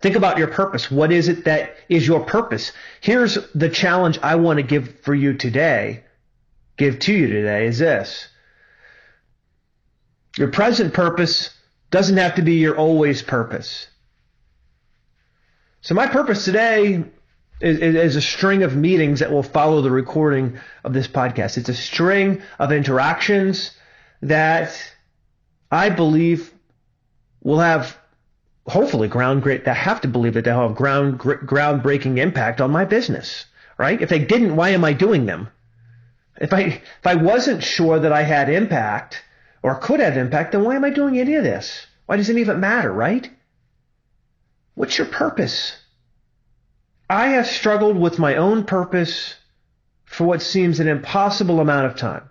think 0.00 0.16
about 0.16 0.38
your 0.38 0.48
purpose. 0.48 0.90
What 0.90 1.10
is 1.10 1.28
it 1.28 1.44
that 1.46 1.76
is 1.88 2.06
your 2.06 2.24
purpose? 2.24 2.72
Here's 3.00 3.38
the 3.54 3.70
challenge 3.70 4.18
I 4.22 4.36
want 4.36 4.58
to 4.58 4.62
give 4.62 5.00
for 5.00 5.14
you 5.14 5.34
today. 5.34 6.04
Give 6.76 6.98
to 7.00 7.12
you 7.12 7.28
today 7.28 7.66
is 7.66 7.78
this. 7.78 8.28
Your 10.36 10.48
present 10.48 10.92
purpose 10.92 11.50
doesn't 11.90 12.16
have 12.16 12.34
to 12.34 12.42
be 12.42 12.54
your 12.54 12.76
always 12.76 13.22
purpose. 13.22 13.86
So 15.84 15.94
my 15.94 16.06
purpose 16.06 16.46
today 16.46 17.04
is, 17.60 17.78
is, 17.78 18.16
a 18.16 18.22
string 18.22 18.62
of 18.62 18.74
meetings 18.74 19.20
that 19.20 19.30
will 19.30 19.42
follow 19.42 19.82
the 19.82 19.90
recording 19.90 20.58
of 20.82 20.94
this 20.94 21.06
podcast. 21.06 21.58
It's 21.58 21.68
a 21.68 21.74
string 21.74 22.40
of 22.58 22.72
interactions 22.72 23.70
that 24.22 24.74
I 25.70 25.90
believe 25.90 26.54
will 27.42 27.58
have 27.58 27.98
hopefully 28.66 29.08
ground 29.08 29.42
great 29.42 29.66
that 29.66 29.76
have 29.76 30.00
to 30.00 30.08
believe 30.08 30.32
that 30.32 30.44
they'll 30.44 30.68
have 30.68 30.74
ground 30.74 31.18
groundbreaking 31.18 32.16
impact 32.16 32.62
on 32.62 32.70
my 32.70 32.86
business. 32.86 33.44
Right? 33.76 34.00
If 34.00 34.08
they 34.08 34.20
didn't, 34.20 34.56
why 34.56 34.70
am 34.70 34.86
I 34.86 34.94
doing 34.94 35.26
them? 35.26 35.48
If 36.40 36.54
I 36.54 36.60
if 36.60 37.06
I 37.06 37.16
wasn't 37.16 37.62
sure 37.62 37.98
that 37.98 38.12
I 38.12 38.22
had 38.22 38.48
impact 38.48 39.22
or 39.62 39.74
could 39.74 40.00
have 40.00 40.16
impact, 40.16 40.52
then 40.52 40.64
why 40.64 40.76
am 40.76 40.84
I 40.84 40.90
doing 40.90 41.18
any 41.18 41.34
of 41.34 41.44
this? 41.44 41.86
Why 42.06 42.16
does 42.16 42.30
it 42.30 42.38
even 42.38 42.58
matter, 42.58 42.90
right? 42.90 43.30
What's 44.74 44.98
your 44.98 45.06
purpose? 45.06 45.76
I 47.08 47.28
have 47.28 47.46
struggled 47.46 47.96
with 47.96 48.18
my 48.18 48.36
own 48.36 48.64
purpose 48.64 49.34
for 50.04 50.24
what 50.24 50.42
seems 50.42 50.80
an 50.80 50.88
impossible 50.88 51.60
amount 51.60 51.86
of 51.86 51.96
time. 51.96 52.30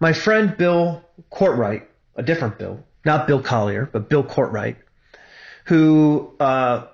My 0.00 0.12
friend 0.12 0.56
Bill 0.56 1.04
Courtright, 1.32 1.84
a 2.14 2.22
different 2.22 2.58
Bill, 2.58 2.84
not 3.04 3.26
Bill 3.26 3.42
Collier, 3.42 3.88
but 3.90 4.08
Bill 4.08 4.22
Courtright, 4.22 4.76
who 5.64 6.34
uh, 6.38 6.86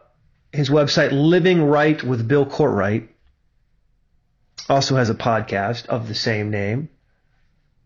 his 0.53 0.71
website 0.71 1.11
Living 1.13 1.63
Right 1.63 2.03
with 2.03 2.27
Bill 2.27 2.47
Courtright 2.47 3.09
also 4.69 4.97
has 4.97 5.11
a 5.11 5.15
podcast 5.15 5.87
of 5.87 6.09
the 6.09 6.15
same 6.15 6.51
name, 6.51 6.89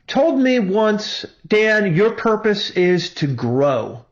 told 0.07 0.39
me 0.39 0.59
once, 0.59 1.25
Dan, 1.47 1.95
your 1.95 2.13
purpose 2.13 2.71
is 2.71 3.15
to 3.15 3.27
grow. 3.27 4.05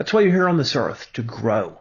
That's 0.00 0.14
why 0.14 0.22
you're 0.22 0.32
here 0.32 0.48
on 0.48 0.56
this 0.56 0.76
earth, 0.76 1.10
to 1.12 1.22
grow. 1.22 1.76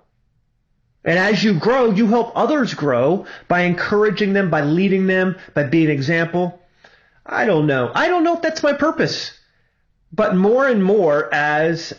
And 1.05 1.17
as 1.17 1.41
you 1.41 1.57
grow, 1.57 1.91
you 1.91 2.05
help 2.07 2.33
others 2.35 2.73
grow 2.73 3.27
by 3.47 3.61
encouraging 3.61 4.33
them, 4.33 4.49
by 4.49 4.59
leading 4.59 5.07
them, 5.07 5.37
by 5.53 5.63
being 5.63 5.85
an 5.85 5.91
example. 5.91 6.61
I 7.25 7.45
don't 7.45 7.65
know. 7.65 7.89
I 7.95 8.09
don't 8.09 8.25
know 8.25 8.35
if 8.35 8.41
that's 8.41 8.61
my 8.61 8.73
purpose. 8.73 9.31
But 10.11 10.35
more 10.35 10.67
and 10.67 10.83
more 10.83 11.33
as 11.33 11.93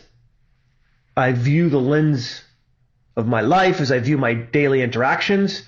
I 1.17 1.31
view 1.31 1.69
the 1.69 1.79
lens 1.79 2.43
of 3.15 3.25
my 3.25 3.41
life, 3.41 3.81
as 3.81 3.91
I 3.91 3.97
view 3.97 4.19
my 4.19 4.35
daily 4.35 4.83
interactions, 4.83 5.63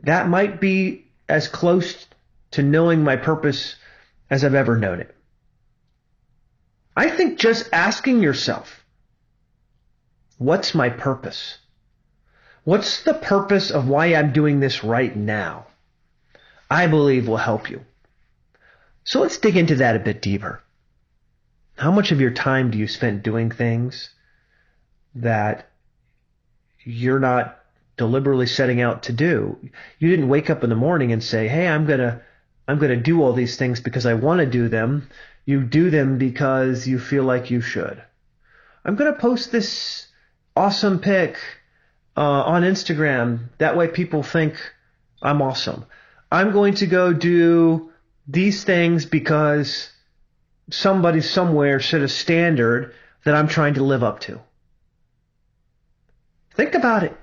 that 0.00 0.28
might 0.28 0.60
be 0.60 1.06
as 1.30 1.48
close 1.48 2.06
to 2.50 2.62
knowing 2.62 3.04
my 3.04 3.16
purpose 3.16 3.76
as 4.28 4.44
I've 4.44 4.52
ever 4.52 4.76
known 4.76 5.00
it. 5.00 5.16
I 6.94 7.08
think 7.08 7.38
just 7.38 7.70
asking 7.72 8.22
yourself, 8.22 8.83
what's 10.38 10.74
my 10.74 10.88
purpose? 10.88 11.58
What's 12.64 13.02
the 13.02 13.14
purpose 13.14 13.70
of 13.70 13.88
why 13.88 14.14
I'm 14.14 14.32
doing 14.32 14.60
this 14.60 14.82
right 14.82 15.14
now? 15.14 15.66
I 16.70 16.86
believe 16.86 17.28
will 17.28 17.36
help 17.36 17.70
you. 17.70 17.84
So 19.04 19.20
let's 19.20 19.38
dig 19.38 19.56
into 19.56 19.76
that 19.76 19.96
a 19.96 20.00
bit 20.00 20.22
deeper. 20.22 20.62
How 21.76 21.90
much 21.90 22.10
of 22.10 22.20
your 22.20 22.30
time 22.30 22.70
do 22.70 22.78
you 22.78 22.88
spend 22.88 23.22
doing 23.22 23.50
things 23.50 24.10
that 25.14 25.68
you're 26.84 27.20
not 27.20 27.60
deliberately 27.96 28.46
setting 28.46 28.80
out 28.80 29.04
to 29.04 29.12
do? 29.12 29.58
You 29.98 30.08
didn't 30.08 30.28
wake 30.28 30.48
up 30.48 30.64
in 30.64 30.70
the 30.70 30.76
morning 30.76 31.12
and 31.12 31.22
say, 31.22 31.48
"Hey, 31.48 31.68
I'm 31.68 31.84
going 31.84 32.00
to 32.00 32.22
I'm 32.66 32.78
going 32.78 32.96
to 32.96 33.02
do 33.02 33.22
all 33.22 33.34
these 33.34 33.56
things 33.56 33.80
because 33.80 34.06
I 34.06 34.14
want 34.14 34.40
to 34.40 34.46
do 34.46 34.68
them." 34.68 35.08
You 35.46 35.62
do 35.62 35.90
them 35.90 36.16
because 36.16 36.86
you 36.86 36.98
feel 36.98 37.24
like 37.24 37.50
you 37.50 37.60
should. 37.60 38.02
I'm 38.84 38.96
going 38.96 39.12
to 39.12 39.20
post 39.20 39.52
this 39.52 40.06
awesome 40.56 41.00
pic 41.00 41.36
uh, 42.16 42.20
on 42.20 42.62
Instagram. 42.62 43.48
That 43.58 43.76
way 43.76 43.88
people 43.88 44.22
think 44.22 44.54
I'm 45.22 45.42
awesome. 45.42 45.84
I'm 46.30 46.52
going 46.52 46.74
to 46.74 46.86
go 46.86 47.12
do 47.12 47.90
these 48.26 48.64
things 48.64 49.06
because 49.06 49.90
somebody 50.70 51.20
somewhere 51.20 51.80
set 51.80 52.00
a 52.00 52.08
standard 52.08 52.94
that 53.24 53.34
I'm 53.34 53.48
trying 53.48 53.74
to 53.74 53.84
live 53.84 54.02
up 54.02 54.20
to. 54.20 54.40
Think 56.54 56.74
about 56.74 57.04
it. 57.04 57.16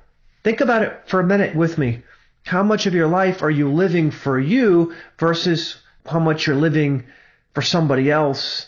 Think 0.43 0.61
about 0.61 0.81
it 0.81 1.03
for 1.07 1.19
a 1.19 1.25
minute 1.25 1.55
with 1.55 1.77
me. 1.77 2.03
How 2.43 2.63
much 2.63 2.85
of 2.85 2.93
your 2.93 3.07
life 3.07 3.43
are 3.43 3.51
you 3.51 3.71
living 3.71 4.11
for 4.11 4.39
you 4.39 4.95
versus 5.19 5.77
how 6.05 6.19
much 6.19 6.47
you're 6.47 6.55
living 6.55 7.05
for 7.53 7.61
somebody 7.61 8.09
else? 8.09 8.67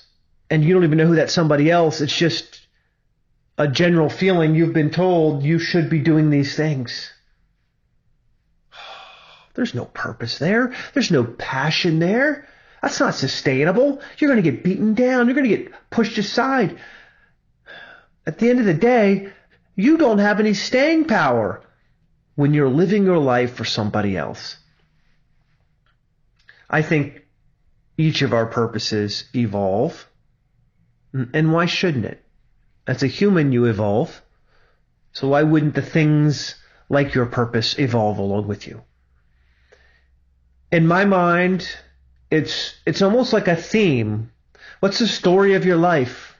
And 0.49 0.63
you 0.63 0.73
don't 0.73 0.83
even 0.83 0.99
know 0.99 1.07
who 1.07 1.15
that 1.15 1.31
somebody 1.31 1.71
else. 1.71 1.95
Is, 1.95 2.01
it's 2.03 2.17
just 2.17 2.62
a 3.57 3.67
general 3.67 4.09
feeling 4.09 4.55
you've 4.55 4.73
been 4.73 4.89
told 4.89 5.43
you 5.43 5.59
should 5.59 5.89
be 5.89 5.99
doing 5.99 6.29
these 6.29 6.55
things. 6.55 7.11
There's 9.53 9.75
no 9.75 9.85
purpose 9.85 10.39
there. 10.39 10.73
There's 10.93 11.11
no 11.11 11.23
passion 11.23 11.99
there. 11.99 12.47
That's 12.81 12.99
not 12.99 13.15
sustainable. 13.15 14.01
You're 14.17 14.31
going 14.31 14.43
to 14.43 14.51
get 14.51 14.63
beaten 14.63 14.93
down. 14.93 15.27
You're 15.27 15.35
going 15.35 15.49
to 15.49 15.57
get 15.57 15.89
pushed 15.89 16.17
aside. 16.17 16.77
At 18.25 18.39
the 18.39 18.49
end 18.49 18.59
of 18.59 18.65
the 18.65 18.73
day, 18.73 19.31
you 19.75 19.97
don't 19.97 20.19
have 20.19 20.39
any 20.39 20.53
staying 20.53 21.05
power 21.05 21.61
when 22.35 22.53
you're 22.53 22.69
living 22.69 23.03
your 23.03 23.19
life 23.19 23.53
for 23.53 23.65
somebody 23.65 24.17
else. 24.17 24.57
I 26.69 26.81
think 26.81 27.25
each 27.97 28.21
of 28.21 28.33
our 28.33 28.47
purposes 28.47 29.25
evolve. 29.35 30.09
And 31.13 31.53
why 31.53 31.67
shouldn't 31.67 32.05
it? 32.05 32.22
As 32.85 33.03
a 33.03 33.07
human, 33.07 33.51
you 33.51 33.65
evolve. 33.65 34.21
So 35.13 35.29
why 35.29 35.43
wouldn't 35.43 35.75
the 35.75 35.81
things 35.81 36.55
like 36.89 37.13
your 37.13 37.25
purpose 37.25 37.77
evolve 37.79 38.17
along 38.17 38.47
with 38.47 38.67
you? 38.67 38.81
In 40.71 40.87
my 40.87 41.05
mind, 41.05 41.67
it's 42.31 42.73
it's 42.85 43.01
almost 43.01 43.31
like 43.31 43.47
a 43.47 43.55
theme. 43.55 44.31
What's 44.79 44.99
the 44.99 45.07
story 45.07 45.53
of 45.53 45.65
your 45.65 45.77
life? 45.77 46.35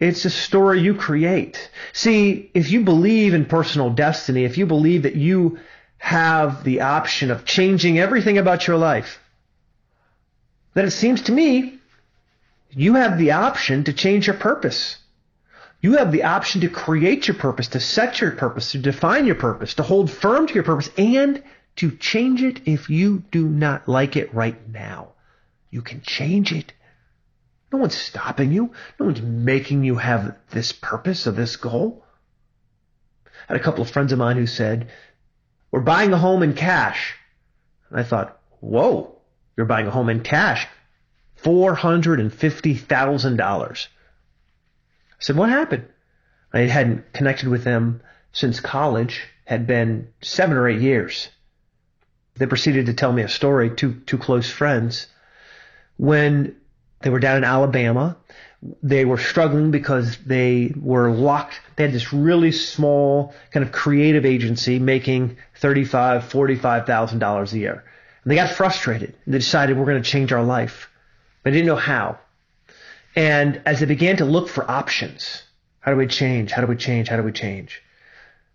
It's 0.00 0.24
a 0.24 0.30
story 0.30 0.80
you 0.80 0.94
create. 0.94 1.70
See, 1.92 2.50
if 2.52 2.70
you 2.70 2.82
believe 2.82 3.32
in 3.32 3.46
personal 3.46 3.90
destiny, 3.90 4.44
if 4.44 4.58
you 4.58 4.66
believe 4.66 5.04
that 5.04 5.14
you 5.14 5.60
have 5.98 6.64
the 6.64 6.80
option 6.80 7.30
of 7.30 7.44
changing 7.44 7.98
everything 7.98 8.36
about 8.38 8.66
your 8.66 8.76
life, 8.76 9.20
then 10.74 10.84
it 10.84 10.90
seems 10.90 11.22
to 11.22 11.32
me 11.32 11.78
you 12.70 12.94
have 12.94 13.18
the 13.18 13.30
option 13.30 13.84
to 13.84 13.92
change 13.92 14.26
your 14.26 14.36
purpose. 14.36 14.98
You 15.84 15.98
have 15.98 16.12
the 16.12 16.22
option 16.22 16.62
to 16.62 16.70
create 16.70 17.28
your 17.28 17.36
purpose, 17.36 17.68
to 17.68 17.78
set 17.78 18.18
your 18.18 18.30
purpose, 18.30 18.72
to 18.72 18.78
define 18.78 19.26
your 19.26 19.34
purpose, 19.34 19.74
to 19.74 19.82
hold 19.82 20.10
firm 20.10 20.46
to 20.46 20.54
your 20.54 20.62
purpose, 20.62 20.88
and 20.96 21.42
to 21.76 21.90
change 21.90 22.42
it 22.42 22.62
if 22.64 22.88
you 22.88 23.22
do 23.30 23.46
not 23.46 23.86
like 23.86 24.16
it 24.16 24.32
right 24.32 24.66
now. 24.66 25.08
You 25.68 25.82
can 25.82 26.00
change 26.00 26.52
it. 26.52 26.72
No 27.70 27.80
one's 27.80 27.94
stopping 27.94 28.50
you. 28.50 28.72
No 28.98 29.04
one's 29.04 29.20
making 29.20 29.84
you 29.84 29.96
have 29.96 30.34
this 30.52 30.72
purpose 30.72 31.26
or 31.26 31.32
this 31.32 31.56
goal. 31.56 32.02
I 33.26 33.52
had 33.52 33.60
a 33.60 33.62
couple 33.62 33.82
of 33.82 33.90
friends 33.90 34.10
of 34.10 34.18
mine 34.18 34.38
who 34.38 34.46
said, 34.46 34.88
We're 35.70 35.80
buying 35.80 36.14
a 36.14 36.18
home 36.18 36.42
in 36.42 36.54
cash. 36.54 37.14
And 37.90 38.00
I 38.00 38.04
thought, 38.04 38.40
Whoa, 38.60 39.18
you're 39.54 39.66
buying 39.66 39.86
a 39.86 39.90
home 39.90 40.08
in 40.08 40.20
cash. 40.20 40.66
$450,000. 41.42 43.88
I 45.18 45.22
said, 45.22 45.36
What 45.36 45.48
happened? 45.48 45.86
I 46.52 46.60
hadn't 46.60 47.12
connected 47.12 47.48
with 47.48 47.64
them 47.64 48.00
since 48.32 48.60
college, 48.60 49.22
had 49.44 49.66
been 49.66 50.08
seven 50.22 50.56
or 50.56 50.68
eight 50.68 50.80
years. 50.80 51.28
They 52.36 52.46
proceeded 52.46 52.86
to 52.86 52.94
tell 52.94 53.12
me 53.12 53.22
a 53.22 53.28
story, 53.28 53.70
two, 53.70 53.94
two 54.06 54.18
close 54.18 54.50
friends, 54.50 55.06
when 55.96 56.56
they 57.00 57.10
were 57.10 57.20
down 57.20 57.36
in 57.36 57.44
Alabama. 57.44 58.16
They 58.82 59.04
were 59.04 59.18
struggling 59.18 59.70
because 59.70 60.16
they 60.18 60.72
were 60.74 61.10
locked. 61.10 61.60
They 61.76 61.84
had 61.84 61.92
this 61.92 62.12
really 62.14 62.50
small 62.50 63.34
kind 63.50 63.64
of 63.64 63.72
creative 63.72 64.24
agency 64.24 64.78
making 64.78 65.36
thirty-five, 65.56 66.24
forty-five 66.24 66.86
thousand 66.86 67.18
dollars 67.18 67.52
a 67.52 67.58
year. 67.58 67.84
And 68.22 68.30
they 68.30 68.36
got 68.36 68.50
frustrated. 68.50 69.14
They 69.26 69.38
decided 69.38 69.76
we're 69.76 69.84
going 69.84 70.02
to 70.02 70.10
change 70.10 70.32
our 70.32 70.42
life. 70.42 70.90
But 71.42 71.50
they 71.50 71.58
didn't 71.58 71.66
know 71.66 71.76
how. 71.76 72.18
And 73.16 73.60
as 73.64 73.80
they 73.80 73.86
began 73.86 74.16
to 74.16 74.24
look 74.24 74.48
for 74.48 74.68
options, 74.68 75.42
how 75.80 75.92
do 75.92 75.96
we 75.96 76.06
change? 76.06 76.50
How 76.50 76.62
do 76.62 76.66
we 76.66 76.76
change? 76.76 77.08
How 77.08 77.16
do 77.16 77.22
we 77.22 77.32
change? 77.32 77.82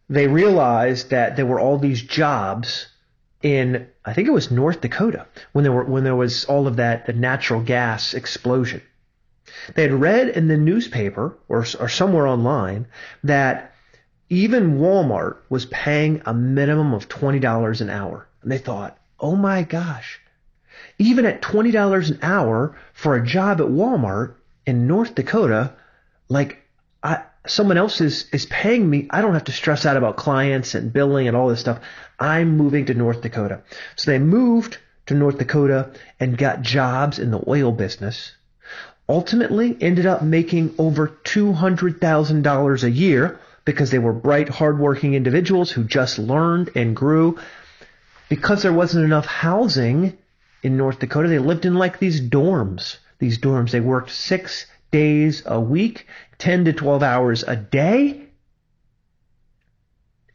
They 0.09 0.27
realized 0.27 1.11
that 1.11 1.35
there 1.35 1.45
were 1.45 1.59
all 1.59 1.77
these 1.77 2.01
jobs 2.01 2.87
in 3.41 3.87
I 4.03 4.13
think 4.13 4.27
it 4.27 4.31
was 4.31 4.51
North 4.51 4.81
Dakota 4.81 5.25
when 5.53 5.63
there 5.63 5.71
were 5.71 5.85
when 5.85 6.03
there 6.03 6.15
was 6.15 6.45
all 6.45 6.67
of 6.67 6.75
that 6.77 7.05
the 7.05 7.13
natural 7.13 7.61
gas 7.61 8.13
explosion. 8.13 8.81
They 9.75 9.83
had 9.83 9.93
read 9.93 10.29
in 10.29 10.47
the 10.47 10.57
newspaper 10.57 11.37
or 11.47 11.59
or 11.79 11.87
somewhere 11.87 12.27
online 12.27 12.87
that 13.23 13.73
even 14.29 14.79
Walmart 14.79 15.37
was 15.49 15.65
paying 15.67 16.21
a 16.25 16.33
minimum 16.33 16.93
of 16.93 17.07
twenty 17.07 17.39
dollars 17.39 17.81
an 17.81 17.89
hour, 17.89 18.27
and 18.41 18.51
they 18.51 18.57
thought, 18.57 18.97
"Oh 19.19 19.35
my 19.35 19.63
gosh." 19.63 20.19
Even 20.97 21.25
at 21.25 21.41
$20 21.41 22.09
an 22.09 22.19
hour 22.21 22.75
for 22.93 23.15
a 23.15 23.25
job 23.25 23.61
at 23.61 23.67
Walmart 23.67 24.35
in 24.69 24.87
North 24.87 25.15
Dakota, 25.15 25.73
like 26.29 26.61
I, 27.01 27.23
someone 27.47 27.77
else 27.77 28.01
is, 28.01 28.29
is 28.31 28.45
paying 28.45 28.87
me. 28.87 29.07
I 29.09 29.21
don't 29.21 29.33
have 29.33 29.45
to 29.45 29.51
stress 29.51 29.85
out 29.85 29.97
about 29.97 30.15
clients 30.15 30.75
and 30.75 30.93
billing 30.93 31.27
and 31.27 31.35
all 31.35 31.49
this 31.49 31.59
stuff. 31.59 31.79
I'm 32.19 32.55
moving 32.55 32.85
to 32.85 32.93
North 32.93 33.21
Dakota. 33.21 33.63
So 33.95 34.11
they 34.11 34.19
moved 34.19 34.77
to 35.07 35.15
North 35.15 35.39
Dakota 35.39 35.91
and 36.19 36.37
got 36.37 36.61
jobs 36.61 37.17
in 37.17 37.31
the 37.31 37.43
oil 37.47 37.71
business. 37.71 38.33
Ultimately 39.09 39.75
ended 39.81 40.05
up 40.05 40.21
making 40.21 40.75
over 40.77 41.07
$200,000 41.07 42.83
a 42.83 42.91
year 42.91 43.39
because 43.65 43.89
they 43.89 43.97
were 43.97 44.13
bright, 44.13 44.49
hardworking 44.49 45.15
individuals 45.15 45.71
who 45.71 45.83
just 45.83 46.19
learned 46.19 46.69
and 46.75 46.95
grew. 46.95 47.39
Because 48.29 48.61
there 48.61 48.73
wasn't 48.73 49.05
enough 49.05 49.25
housing 49.25 50.15
in 50.61 50.77
North 50.77 50.99
Dakota. 50.99 51.27
They 51.27 51.39
lived 51.39 51.65
in 51.65 51.73
like 51.73 51.97
these 51.97 52.21
dorms. 52.21 52.97
These 53.19 53.39
dorms. 53.39 53.71
They 53.71 53.79
worked 53.79 54.11
six 54.11 54.65
days 54.91 55.43
a 55.45 55.59
week, 55.59 56.07
10 56.39 56.65
to 56.65 56.73
12 56.73 57.03
hours 57.03 57.43
a 57.43 57.55
day. 57.55 58.27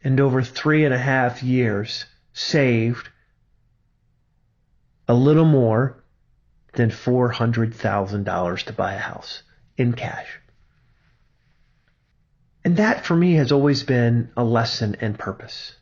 And 0.03 0.19
over 0.19 0.43
three 0.43 0.85
and 0.85 0.93
a 0.93 0.99
half 0.99 1.41
years, 1.41 2.05
saved 2.33 3.09
a 5.07 5.13
little 5.13 5.45
more 5.45 6.03
than 6.73 6.89
$400,000 6.89 8.63
to 8.63 8.73
buy 8.73 8.93
a 8.93 8.99
house 8.99 9.41
in 9.77 9.93
cash. 9.93 10.27
And 12.63 12.77
that 12.77 13.05
for 13.05 13.15
me 13.15 13.35
has 13.35 13.51
always 13.51 13.83
been 13.83 14.31
a 14.35 14.43
lesson 14.43 14.97
and 14.99 15.17
purpose. 15.17 15.75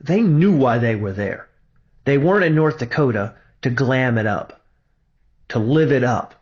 They 0.00 0.22
knew 0.22 0.56
why 0.56 0.78
they 0.78 0.94
were 0.94 1.12
there. 1.12 1.48
They 2.04 2.18
weren't 2.18 2.44
in 2.44 2.54
North 2.54 2.78
Dakota 2.78 3.34
to 3.62 3.70
glam 3.70 4.16
it 4.16 4.26
up, 4.26 4.57
to 5.48 5.58
live 5.58 5.92
it 5.92 6.04
up, 6.04 6.34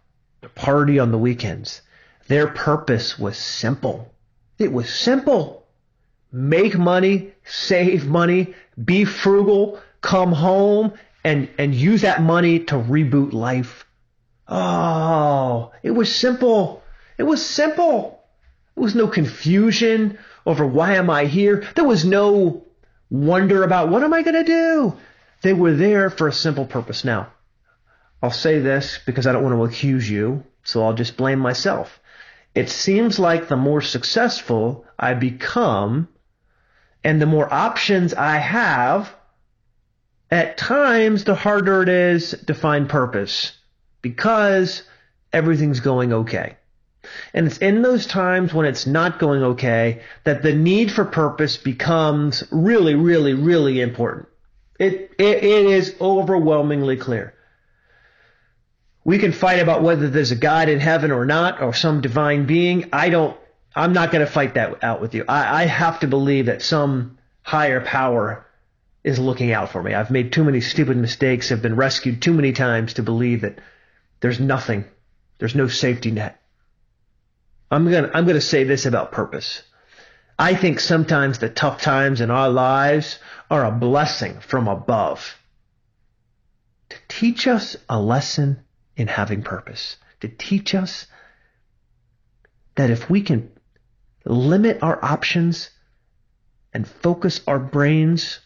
to 0.43 0.49
party 0.49 0.99
on 0.99 1.11
the 1.11 1.19
weekends. 1.19 1.83
Their 2.29 2.49
purpose 2.49 3.19
was 3.19 3.37
simple. 3.37 4.13
It 4.59 4.73
was 4.73 4.89
simple. 4.89 5.67
Make 6.33 6.77
money, 6.77 7.33
save 7.45 8.07
money, 8.07 8.55
be 8.83 9.05
frugal, 9.05 9.81
come 10.01 10.33
home 10.33 10.93
and, 11.25 11.49
and 11.59 11.75
use 11.75 12.03
that 12.03 12.23
money 12.23 12.61
to 12.61 12.75
reboot 12.75 13.33
life. 13.33 13.87
Oh, 14.49 15.73
it 15.83 15.91
was 15.91 16.15
simple. 16.15 16.83
It 17.19 17.25
was 17.25 17.45
simple. 17.45 18.23
There 18.75 18.83
was 18.83 18.95
no 18.95 19.09
confusion 19.09 20.19
over 20.45 20.67
why 20.67 20.95
am 20.95 21.11
I 21.11 21.25
here. 21.25 21.65
There 21.75 21.85
was 21.85 22.05
no 22.05 22.65
wonder 23.11 23.63
about 23.63 23.89
what 23.89 24.03
am 24.03 24.13
I 24.13 24.23
going 24.23 24.45
to 24.45 24.45
do. 24.45 24.97
They 25.43 25.53
were 25.53 25.75
there 25.75 26.11
for 26.11 26.29
a 26.29 26.33
simple 26.33 26.65
purpose. 26.65 27.05
Now, 27.05 27.29
I'll 28.23 28.31
say 28.31 28.59
this 28.59 28.99
because 29.05 29.27
I 29.27 29.33
don't 29.33 29.43
want 29.45 29.55
to 29.55 29.65
accuse 29.65 30.09
you, 30.09 30.45
so 30.65 30.85
I'll 30.85 30.95
just 30.95 31.17
blame 31.17 31.39
myself. 31.39 32.01
It 32.55 32.71
seems 32.71 33.19
like 33.19 33.49
the 33.49 33.57
more 33.57 33.83
successful 33.83 34.87
I 34.99 35.15
become 35.15 36.09
and 37.05 37.23
the 37.23 37.27
more 37.27 37.53
options 37.53 38.15
I 38.15 38.39
have, 38.39 39.15
at 40.31 40.57
times 40.57 41.25
the 41.25 41.35
harder 41.35 41.83
it 41.83 41.89
is 41.89 42.31
to 42.47 42.55
find 42.55 42.89
purpose 42.89 43.53
because 44.03 44.83
everything's 45.33 45.81
going 45.81 46.13
okay. 46.13 46.57
And 47.33 47.47
it's 47.47 47.59
in 47.59 47.83
those 47.83 48.07
times 48.07 48.53
when 48.53 48.67
it's 48.67 48.87
not 48.87 49.21
going 49.21 49.43
okay 49.43 50.03
that 50.25 50.43
the 50.43 50.55
need 50.55 50.91
for 50.91 51.05
purpose 51.05 51.57
becomes 51.57 52.43
really, 52.51 52.97
really, 52.97 53.35
really 53.35 53.81
important. 53.81 54.27
It, 54.81 55.13
it, 55.19 55.45
it 55.45 55.67
is 55.67 55.95
overwhelmingly 56.01 56.97
clear. 56.97 57.35
We 59.07 59.21
can 59.21 59.31
fight 59.31 59.61
about 59.61 59.85
whether 59.85 60.11
there's 60.11 60.33
a 60.33 60.37
God 60.37 60.69
in 60.69 60.81
heaven 60.81 61.13
or 61.13 61.25
not, 61.25 61.63
or 61.63 61.73
some 61.73 62.01
divine 62.01 62.47
being. 62.47 62.89
I 62.93 63.09
don't, 63.09 63.37
I'm 63.73 63.93
not 63.93 64.11
going 64.11 64.27
to 64.27 64.31
fight 64.31 64.55
that 64.55 64.83
out 64.83 65.01
with 65.01 65.15
you. 65.15 65.25
I, 65.29 65.63
I 65.63 65.67
have 65.67 66.01
to 66.01 66.09
believe 66.09 66.47
that 66.47 66.61
some 66.61 67.17
higher 67.41 67.81
power 67.81 68.45
is 69.05 69.21
looking 69.21 69.53
out 69.53 69.71
for 69.71 69.81
me. 69.81 69.95
I've 69.95 70.11
made 70.11 70.33
too 70.33 70.43
many 70.43 70.61
stupid 70.61 70.97
mistakes, 70.97 71.51
have 71.51 71.63
been 71.63 71.77
rescued 71.77 72.21
too 72.21 72.33
many 72.33 72.51
times 72.51 72.95
to 72.95 73.05
believe 73.05 73.43
that 73.43 73.61
there's 74.19 74.41
nothing, 74.41 74.85
there's 75.39 75.55
no 75.55 75.69
safety 75.69 76.11
net. 76.11 76.43
I'm 77.71 77.89
gonna, 77.89 78.11
I'm 78.13 78.27
gonna 78.27 78.41
say 78.41 78.65
this 78.65 78.87
about 78.87 79.13
purpose. 79.13 79.63
I 80.37 80.57
think 80.57 80.81
sometimes 80.81 81.39
the 81.39 81.49
tough 81.49 81.81
times 81.81 82.21
in 82.21 82.33
our 82.33 82.49
lives 82.49 83.21
are 83.53 83.65
a 83.65 83.71
blessing 83.71 84.41
from 84.41 84.67
above 84.67 85.39
to 86.89 86.97
teach 87.07 87.47
us 87.47 87.77
a 87.89 88.01
lesson 88.01 88.65
in 88.97 89.07
having 89.07 89.43
purpose, 89.43 89.97
to 90.21 90.29
teach 90.29 90.75
us 90.75 91.07
that 92.77 92.91
if 92.91 93.09
we 93.11 93.21
can 93.23 93.51
limit 94.25 94.83
our 94.83 95.03
options 95.05 95.71
and 96.73 96.87
focus 96.87 97.41
our 97.47 97.59
brains 97.59 98.41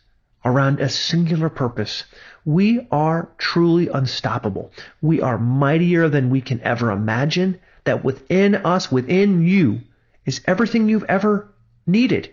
around 0.44 0.80
a 0.80 0.88
singular 0.88 1.48
purpose, 1.48 2.04
we 2.44 2.86
are 2.90 3.30
truly 3.38 3.88
unstoppable. 3.88 4.72
We 5.00 5.20
are 5.20 5.38
mightier 5.38 6.08
than 6.08 6.30
we 6.30 6.40
can 6.40 6.60
ever 6.62 6.90
imagine. 6.90 7.60
That 7.84 8.04
within 8.04 8.54
us, 8.54 8.92
within 8.92 9.42
you, 9.42 9.80
is 10.26 10.42
everything 10.46 10.88
you've 10.88 11.04
ever 11.04 11.52
needed. 11.86 12.32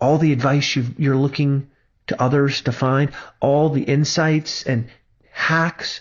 All 0.00 0.18
the 0.18 0.32
advice 0.32 0.76
you 0.76 1.12
are 1.12 1.16
looking 1.16 1.70
to 2.08 2.20
others 2.20 2.62
to 2.62 2.72
find, 2.72 3.12
all 3.40 3.70
the 3.70 3.82
insights 3.82 4.64
and 4.64 4.88
hacks, 5.30 6.00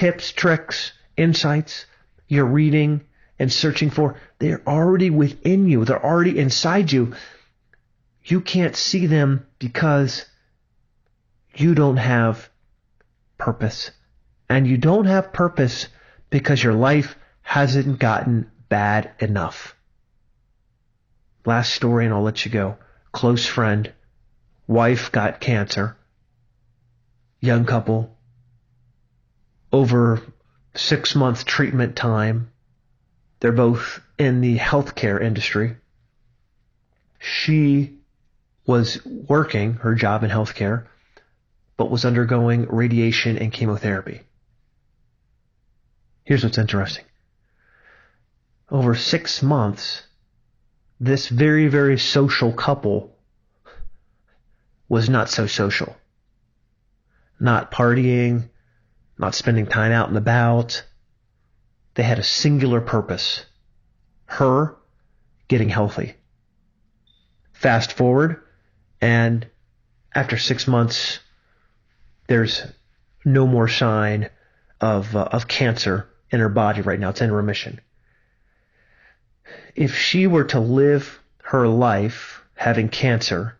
tips, 0.00 0.32
tricks, 0.32 0.92
insights 1.18 1.84
you're 2.26 2.46
reading 2.46 3.02
and 3.38 3.52
searching 3.52 3.90
for, 3.90 4.16
they're 4.38 4.62
already 4.66 5.10
within 5.10 5.68
you. 5.68 5.84
They're 5.84 6.02
already 6.02 6.38
inside 6.38 6.90
you. 6.90 7.14
You 8.24 8.40
can't 8.40 8.74
see 8.74 9.04
them 9.04 9.46
because 9.58 10.24
you 11.54 11.74
don't 11.74 11.98
have 11.98 12.48
purpose. 13.36 13.90
And 14.48 14.66
you 14.66 14.78
don't 14.78 15.04
have 15.04 15.34
purpose 15.34 15.88
because 16.30 16.64
your 16.64 16.72
life 16.72 17.14
hasn't 17.42 17.98
gotten 17.98 18.50
bad 18.70 19.10
enough. 19.18 19.76
Last 21.44 21.74
story, 21.74 22.06
and 22.06 22.14
I'll 22.14 22.22
let 22.22 22.46
you 22.46 22.50
go. 22.50 22.78
Close 23.12 23.44
friend, 23.44 23.92
wife 24.66 25.12
got 25.12 25.40
cancer, 25.40 25.98
young 27.38 27.66
couple, 27.66 28.16
over 29.72 30.22
six 30.74 31.14
month 31.14 31.44
treatment 31.44 31.96
time. 31.96 32.52
They're 33.40 33.52
both 33.52 34.00
in 34.18 34.40
the 34.40 34.58
healthcare 34.58 35.22
industry. 35.22 35.76
She 37.18 37.98
was 38.66 39.04
working 39.04 39.74
her 39.74 39.94
job 39.94 40.22
in 40.24 40.30
healthcare 40.30 40.86
but 41.80 41.90
was 41.90 42.04
undergoing 42.04 42.66
radiation 42.68 43.38
and 43.38 43.50
chemotherapy. 43.50 44.20
Here's 46.24 46.44
what's 46.44 46.58
interesting. 46.58 47.06
Over 48.70 48.94
six 48.94 49.42
months, 49.42 50.02
this 51.00 51.28
very, 51.28 51.68
very 51.68 51.98
social 51.98 52.52
couple 52.52 53.16
was 54.90 55.08
not 55.08 55.30
so 55.30 55.46
social. 55.46 55.96
Not 57.40 57.70
partying, 57.70 58.49
not 59.20 59.34
spending 59.34 59.66
time 59.66 59.92
out 59.92 60.08
and 60.08 60.16
about. 60.16 60.82
They 61.94 62.02
had 62.02 62.18
a 62.18 62.24
singular 62.24 62.80
purpose. 62.80 63.44
Her 64.24 64.76
getting 65.48 65.68
healthy. 65.68 66.14
Fast 67.52 67.92
forward, 67.92 68.40
and 69.00 69.46
after 70.14 70.38
six 70.38 70.66
months, 70.66 71.18
there's 72.28 72.62
no 73.24 73.46
more 73.46 73.68
sign 73.68 74.30
of 74.80 75.14
uh, 75.14 75.28
of 75.32 75.46
cancer 75.46 76.08
in 76.30 76.40
her 76.40 76.48
body 76.48 76.80
right 76.80 76.98
now. 76.98 77.10
It's 77.10 77.20
in 77.20 77.30
remission. 77.30 77.80
If 79.74 79.94
she 79.96 80.26
were 80.26 80.44
to 80.44 80.60
live 80.60 81.20
her 81.42 81.68
life 81.68 82.42
having 82.54 82.88
cancer, 82.88 83.58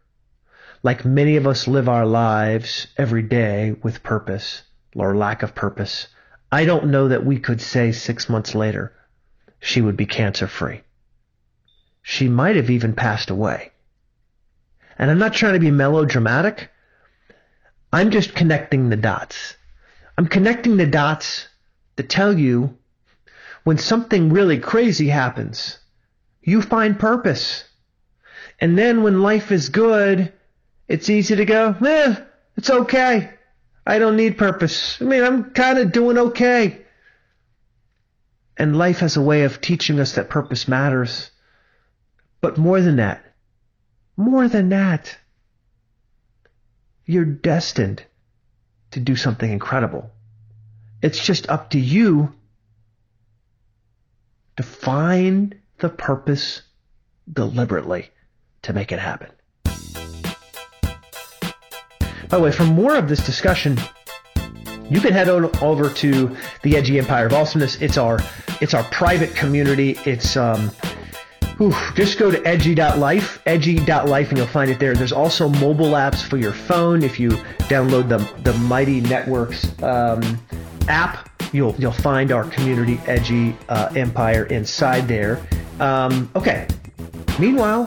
like 0.83 1.05
many 1.05 1.37
of 1.37 1.47
us 1.47 1.69
live 1.69 1.89
our 1.89 2.07
lives 2.07 2.87
every 2.97 3.23
day 3.23 3.77
with 3.83 4.03
purpose 4.03 4.63
or 4.95 5.17
lack 5.17 5.43
of 5.43 5.55
purpose, 5.55 6.09
I 6.53 6.65
don't 6.65 6.91
know 6.91 7.09
that 7.09 7.25
we 7.25 7.39
could 7.39 7.61
say 7.61 7.93
six 7.93 8.29
months 8.29 8.55
later 8.55 8.93
she 9.61 9.81
would 9.81 9.97
be 9.97 10.07
cancer 10.07 10.47
free. 10.47 10.83
She 12.03 12.29
might 12.29 12.57
have 12.57 12.71
even 12.71 12.95
passed 12.95 13.31
away. 13.31 13.73
And 14.99 15.11
I'm 15.11 15.19
not 15.19 15.35
trying 15.35 15.55
to 15.55 15.61
be 15.61 15.71
melodramatic. 15.71 16.71
I'm 17.93 18.11
just 18.11 18.35
connecting 18.35 18.89
the 18.89 18.97
dots. 18.97 19.57
I'm 20.17 20.27
connecting 20.27 20.77
the 20.77 20.87
dots 20.87 21.49
to 21.97 22.03
tell 22.03 22.39
you 22.39 22.77
when 23.65 23.79
something 23.79 24.33
really 24.33 24.59
crazy 24.59 25.09
happens, 25.09 25.79
you 26.43 26.63
find 26.63 26.99
purpose. 26.99 27.65
And 28.59 28.77
then 28.77 29.03
when 29.03 29.23
life 29.23 29.53
is 29.53 29.69
good, 29.69 30.33
it's 30.89 31.11
easy 31.11 31.37
to 31.37 31.45
go, 31.45 31.77
eh, 31.87 32.17
it's 32.57 32.71
okay. 32.71 33.31
I 33.91 33.99
don't 33.99 34.15
need 34.15 34.39
purpose. 34.39 35.03
I 35.03 35.05
mean, 35.05 35.25
I'm 35.25 35.51
kind 35.51 35.77
of 35.77 35.91
doing 35.91 36.17
okay. 36.17 36.83
And 38.57 38.79
life 38.79 39.01
has 39.01 39.17
a 39.17 39.21
way 39.21 39.43
of 39.43 39.61
teaching 39.61 39.99
us 39.99 40.15
that 40.15 40.31
purpose 40.31 40.69
matters. 40.69 41.33
But 42.41 42.57
more 42.57 42.81
than 42.81 42.97
that, 42.97 43.25
more 44.17 44.47
than 44.47 44.69
that, 44.69 45.19
you're 47.05 47.25
destined 47.25 48.05
to 48.93 49.01
do 49.01 49.17
something 49.17 49.51
incredible. 49.51 50.09
It's 51.03 51.25
just 51.27 51.51
up 51.51 51.71
to 51.71 51.81
you 51.81 52.33
to 54.57 54.63
find 54.63 55.59
the 55.79 55.89
purpose 55.89 56.63
deliberately 57.29 58.11
to 58.63 58.73
make 58.73 58.93
it 58.93 59.01
happen. 59.01 59.31
By 62.31 62.37
the 62.37 62.45
way, 62.45 62.53
for 62.53 62.65
more 62.65 62.95
of 62.95 63.09
this 63.09 63.27
discussion, 63.27 63.77
you 64.89 65.01
can 65.01 65.13
head 65.13 65.29
on 65.29 65.51
over 65.63 65.91
to 65.95 66.37
the 66.63 66.77
Edgy 66.77 66.99
Empire 67.01 67.27
of 67.27 67.33
Awesomeness. 67.33 67.83
It's 67.83 67.99
our 67.99 68.21
it's 68.61 68.73
our 68.73 68.85
private 68.85 69.35
community. 69.35 69.99
It's 70.07 70.37
um, 70.37 70.71
just 71.95 72.19
go 72.19 72.31
to 72.31 72.41
edgy.life, 72.47 73.43
edgy.life, 73.47 74.29
and 74.29 74.39
you'll 74.39 74.47
find 74.47 74.71
it 74.71 74.79
there. 74.79 74.95
There's 74.95 75.13
also 75.13 75.49
mobile 75.49 75.93
apps 75.93 76.23
for 76.23 76.37
your 76.37 76.53
phone. 76.53 77.03
If 77.03 77.19
you 77.19 77.31
download 77.69 78.09
the 78.09 78.19
the 78.43 78.57
Mighty 78.59 79.01
Networks 79.01 79.81
um, 79.83 80.41
app, 80.87 81.29
you'll 81.53 81.75
you'll 81.79 81.91
find 81.91 82.31
our 82.31 82.45
community 82.45 83.01
Edgy 83.07 83.57
uh, 83.69 83.93
Empire 83.97 84.45
inside 84.47 85.09
there. 85.09 85.45
Um, 85.81 86.31
okay. 86.37 86.69
Meanwhile, 87.41 87.87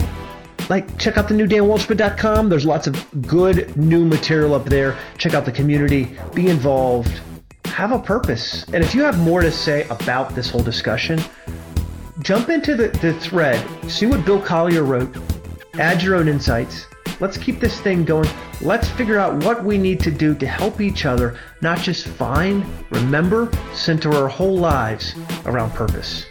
like 0.69 0.97
check 0.97 1.17
out 1.17 1.27
the 1.27 1.33
new 1.33 1.47
danwaldschmidt.com 1.47 2.49
there's 2.49 2.65
lots 2.65 2.87
of 2.87 3.27
good 3.27 3.75
new 3.75 4.05
material 4.05 4.53
up 4.53 4.65
there. 4.65 4.97
Check 5.17 5.33
out 5.33 5.45
the 5.45 5.51
community. 5.51 6.17
Be 6.33 6.47
involved. 6.47 7.21
Have 7.65 7.91
a 7.91 7.99
purpose. 7.99 8.63
And 8.65 8.83
if 8.83 8.93
you 8.93 9.03
have 9.03 9.19
more 9.19 9.41
to 9.41 9.51
say 9.51 9.87
about 9.89 10.35
this 10.35 10.49
whole 10.49 10.63
discussion 10.63 11.19
jump 12.19 12.49
into 12.49 12.75
the, 12.75 12.87
the 12.99 13.13
thread. 13.19 13.59
See 13.89 14.05
what 14.05 14.25
bill 14.25 14.39
collier 14.39 14.83
wrote. 14.83 15.15
Add 15.75 16.01
your 16.01 16.15
own 16.15 16.27
insights. 16.27 16.85
Let's 17.19 17.37
keep 17.37 17.59
this 17.59 17.79
thing 17.81 18.05
going. 18.05 18.29
Let's 18.61 18.89
figure 18.89 19.19
out 19.19 19.43
what 19.43 19.63
we 19.63 19.77
need 19.77 19.99
to 20.01 20.11
do 20.11 20.33
to 20.35 20.47
help 20.47 20.79
each 20.79 21.05
other 21.05 21.37
not 21.61 21.79
just 21.79 22.07
find 22.07 22.65
remember 22.91 23.51
center 23.73 24.13
our 24.13 24.27
whole 24.27 24.57
lives 24.57 25.15
around 25.45 25.71
purpose 25.71 26.25